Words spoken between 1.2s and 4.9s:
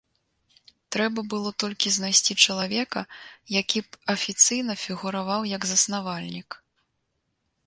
было толькі знайсці чалавека, які б афіцыйна